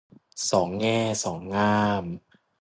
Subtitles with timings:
[0.49, 2.05] สองแง่สองง่าม